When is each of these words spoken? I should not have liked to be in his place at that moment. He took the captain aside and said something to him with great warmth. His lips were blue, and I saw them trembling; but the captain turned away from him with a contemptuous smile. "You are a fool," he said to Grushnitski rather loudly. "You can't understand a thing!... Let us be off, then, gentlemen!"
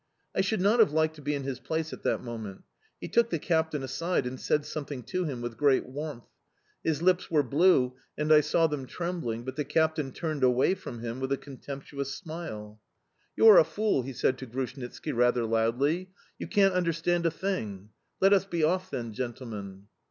I 0.35 0.41
should 0.41 0.61
not 0.61 0.79
have 0.79 0.91
liked 0.91 1.13
to 1.17 1.21
be 1.21 1.35
in 1.35 1.43
his 1.43 1.59
place 1.59 1.93
at 1.93 2.01
that 2.01 2.23
moment. 2.23 2.63
He 2.99 3.07
took 3.07 3.29
the 3.29 3.37
captain 3.37 3.83
aside 3.83 4.25
and 4.25 4.39
said 4.39 4.65
something 4.65 5.03
to 5.03 5.25
him 5.25 5.41
with 5.43 5.57
great 5.57 5.85
warmth. 5.85 6.25
His 6.83 7.03
lips 7.03 7.29
were 7.29 7.43
blue, 7.43 7.93
and 8.17 8.33
I 8.33 8.41
saw 8.41 8.65
them 8.65 8.87
trembling; 8.87 9.43
but 9.45 9.57
the 9.57 9.63
captain 9.63 10.11
turned 10.11 10.43
away 10.43 10.73
from 10.73 11.01
him 11.01 11.19
with 11.19 11.31
a 11.31 11.37
contemptuous 11.37 12.15
smile. 12.15 12.81
"You 13.35 13.47
are 13.49 13.59
a 13.59 13.63
fool," 13.63 14.01
he 14.01 14.13
said 14.13 14.39
to 14.39 14.47
Grushnitski 14.47 15.11
rather 15.11 15.45
loudly. 15.45 16.09
"You 16.39 16.47
can't 16.47 16.73
understand 16.73 17.27
a 17.27 17.29
thing!... 17.29 17.89
Let 18.19 18.33
us 18.33 18.45
be 18.45 18.63
off, 18.63 18.89
then, 18.89 19.13
gentlemen!" 19.13 19.85